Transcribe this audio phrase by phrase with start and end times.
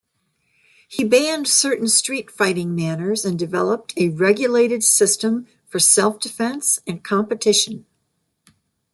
[0.87, 7.85] He banned certain street-fighting manners and developed a regulated system for self-defense and competition.